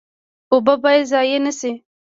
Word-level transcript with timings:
اوبه 0.53 0.73
باید 0.83 1.09
ضایع 1.11 1.39
نشي 1.45 1.71